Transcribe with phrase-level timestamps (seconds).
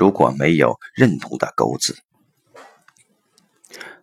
[0.00, 1.94] 如果没有认同的钩子，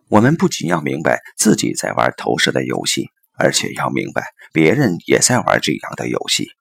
[0.06, 4.22] 我们不仅要明白自己在玩投射的游戏，而且要明白
[4.52, 6.52] 别人也在玩这样的游戏。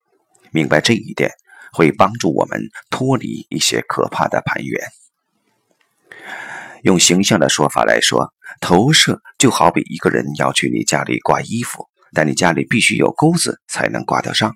[0.50, 1.30] 明白这一点，
[1.72, 4.88] 会帮助我们脱离一些可怕的盘源。
[6.82, 14.56] 用形象的说法来说，投射就好比一个人要去你家里挂衣服，但你家里必须有钩子才能挂得上。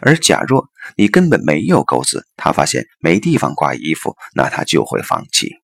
[0.00, 5.56] 而假若你根本没有钩子，他发现没地方挂衣服，那他就会放弃。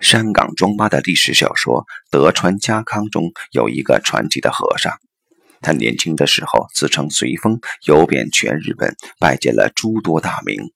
[0.00, 4.98] 山岗庄八的历史小说《德川家康》中有一个传奇的和尚，
[5.62, 10.72] 他年轻的时候自称随风，游遍全日本，拜见了诸多大名。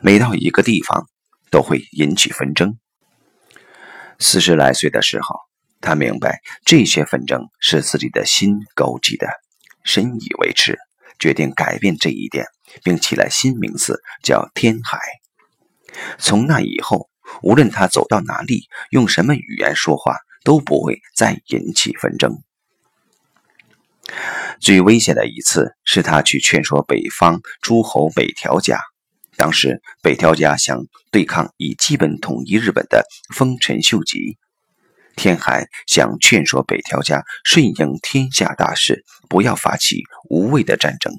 [0.00, 1.08] 每到一个地方，
[1.50, 2.78] 都会引起纷争。
[4.20, 5.40] 四十来岁的时候，
[5.80, 9.26] 他明白这些纷争是自己的心勾起的。
[9.84, 10.76] 深以为耻，
[11.18, 12.46] 决定改变这一点，
[12.82, 14.98] 并起了新名字，叫天海。
[16.18, 17.08] 从那以后，
[17.42, 22.42] 无论他走到哪里，用什么语言说话，都不会再引起纷争。
[24.60, 28.80] 最危险的一次是他去劝说北方诸侯北条家，
[29.36, 33.04] 当时北条家想对抗已基本统一日本的
[33.34, 34.38] 丰臣秀吉。
[35.16, 41.12] 天海想劝说北条家顺应天下大势，不要发起无谓的战争。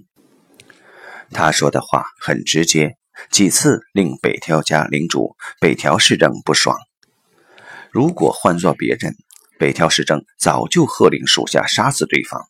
[1.31, 2.97] 他说的话很直接，
[3.31, 6.77] 几次令北条家领主北条氏政不爽。
[7.91, 9.15] 如果换做别人，
[9.57, 12.41] 北条氏政早就喝令属下杀死对方。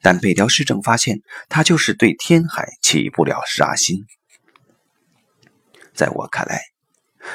[0.00, 4.04] 但北条氏政发现，他就是对天海起不了杀心。
[5.92, 6.75] 在我看来。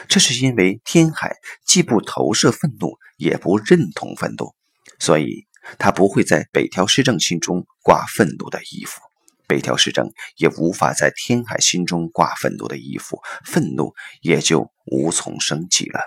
[0.07, 1.35] 这是因为天海
[1.65, 4.55] 既不投射愤怒，也不认同愤怒，
[4.99, 9.01] 所以他不会在北条氏政心中挂愤怒的衣服，
[9.47, 15.99] 北条氏政也无法在天海心中挂愤怒的衣服，愤怒也就无从升起了。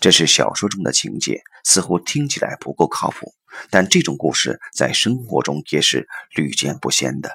[0.00, 3.32] 这是小说中的情节，似乎听起来不够靠谱，
[3.70, 7.30] 但这种故事在生活中也是屡见不鲜的。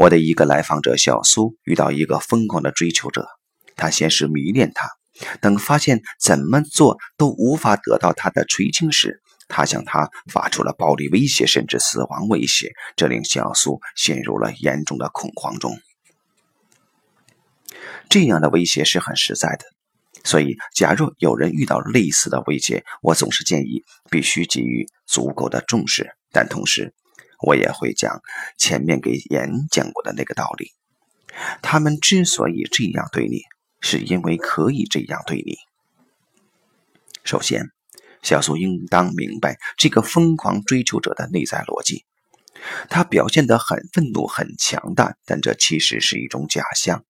[0.00, 3.28] 我的一个来访者小苏遇到一个疯狂的追求者，
[3.76, 4.88] 他先是迷恋他，
[5.42, 15.78] 等发现怎么做都无法得到他的垂青时，他向他发出了暴力威胁，甚至死亡威胁，这令小苏陷入了严重的恐慌中。
[18.08, 19.66] 这样的威胁是很实在的，
[20.24, 26.94] 所以假若有人遇到类似的威胁，我总是建议必须给予足够的重视，但同时。
[27.42, 28.20] 我也会讲
[28.58, 30.72] 前面给演讲过的那个道理。
[31.62, 33.42] 他们之所以这样对你，
[33.80, 35.56] 是因为可以这样对你。
[37.24, 37.66] 首先，
[38.22, 42.04] 小苏应当明白这个疯狂追求者的内在逻辑。
[42.88, 47.04] 他表现得很愤怒、很强大，但这其实是一种假象。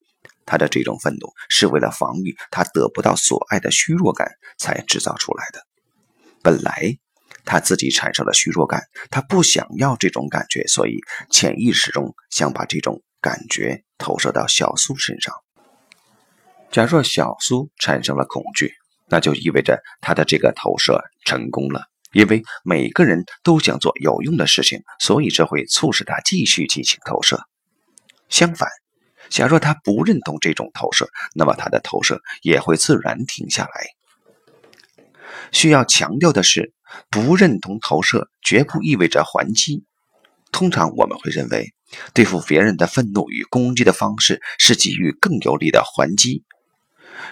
[0.46, 5.66] 他的这种愤怒是为了防御他得不到所爱的虚弱感才制造出来的。
[6.42, 6.98] 本来。
[7.44, 10.98] 他自己产生了虚弱感，他不想要这种感觉，所以
[11.30, 15.34] 潜意识中想把这种感觉投射到小苏身上。
[16.70, 18.72] 假若小苏产生了恐惧，
[19.08, 27.40] 那就意味着他的这个投射成功了，因为每个人都想做有用的事情，所以这会促使他继续进行投射。
[28.28, 28.68] 相反，
[29.28, 33.86] 假若他不认同这种投射，那么他的投射也会自然停下来。
[35.52, 36.72] 需要强调的是，
[37.10, 39.84] 不认同投射绝不意味着还击。
[40.52, 41.72] 通常我们会认为，
[42.12, 46.44] 对付别人的愤怒与攻击的方式是给予更有力的还击。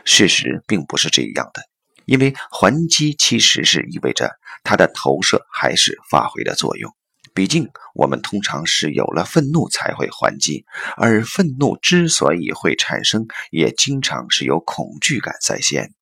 [0.04, 1.62] 事实并不是这样的，
[2.04, 4.30] 因为还击其实是意味着
[4.62, 6.94] 他的投射还是发挥了作用。
[7.34, 10.64] 毕竟，我们通常是有了愤怒才会还击，
[10.96, 15.92] 而愤怒之所以会产生，也经常是有恐惧感在先。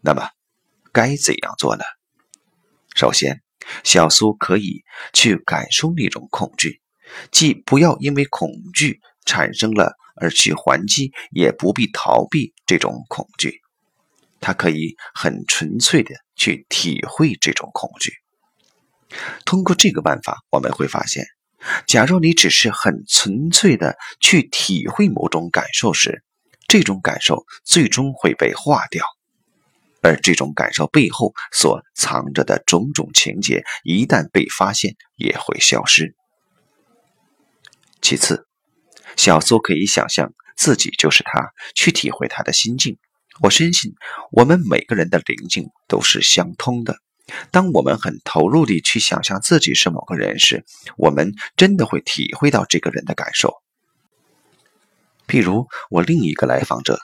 [0.00, 0.28] 那么，
[0.92, 1.84] 该怎样做呢？
[2.94, 3.40] 首先，
[3.84, 6.80] 小苏可以去感受那种恐惧，
[7.30, 13.60] 既不要因为恐惧产生了而去还击，也不必逃避这种恐惧。
[14.40, 18.12] 他可以很纯粹的去体会这种恐惧。
[19.44, 21.24] 通过这个办法，我们会发现，
[21.86, 26.24] 假如你只是很纯粹的去体会某种感受时，
[26.66, 29.04] 这种感受最终会被化掉。
[30.02, 36.14] 而这种感受背后所藏着的种种情节，一旦被发现，也会消失。
[38.00, 38.46] 其次，
[39.16, 42.98] 小苏可以想象自己就是他，去体会他的心境。
[43.42, 43.92] 我深信，
[44.32, 46.96] 我们每个人的灵境都是相通的。
[47.50, 50.64] 当我们很投入地去想象自己是某个人时，
[50.96, 53.54] 我们真的会体会到这个人的感受。
[55.26, 56.98] 譬如我另一个来访者，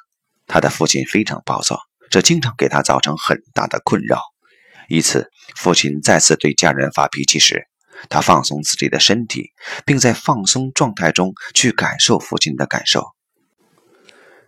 [0.47, 1.79] 他的父亲非常暴躁，
[2.11, 4.21] 这经常给他造成很大的困扰。
[4.89, 7.67] 一次，父亲再次对家人发脾气时，
[8.09, 9.53] 他放松自己的身体，
[9.85, 13.05] 并在放松状态中去感受父亲的感受。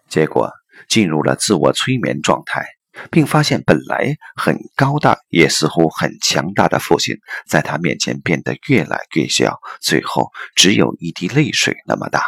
[0.08, 0.52] 结果
[0.88, 2.64] 进入了自我催眠状态，
[3.10, 7.16] 并发现本来很高大也似乎很强大的父亲，
[7.46, 12.22] 在他面前变得越来越小，最后只有一滴泪水那么大。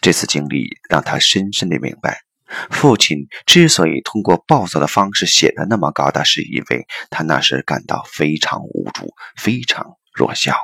[0.00, 2.23] 这次经历让他深深的明白。
[2.70, 10.56] 父亲之所以通过暴躁的方式显得那么高大，是因为他那时感到非常无助、非常弱小。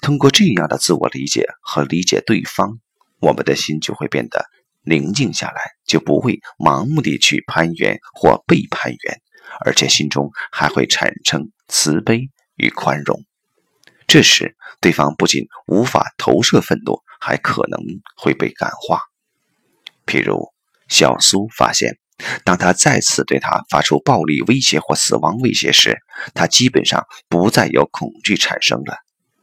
[0.00, 2.78] 通过这样的自我理解和理解对方，
[3.20, 4.46] 我们的心就会变得
[4.82, 9.20] 宁静下来，就不会盲目的去攀援或被攀援，
[9.64, 13.24] 而且心中还会产生慈悲与宽容。
[14.06, 17.80] 这时，对方不仅无法投射愤怒，还可能
[18.16, 19.09] 会被感化。
[20.06, 20.52] 譬如，
[20.88, 21.98] 小苏发现，
[22.44, 25.98] 当他再次对他发出暴力威胁或死亡威胁时，
[26.34, 28.96] 他基本上不再有恐惧产生了。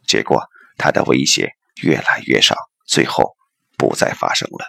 [0.05, 0.43] 结果，
[0.77, 2.55] 他的威胁越来越少，
[2.85, 3.35] 最后
[3.77, 4.65] 不再发生了。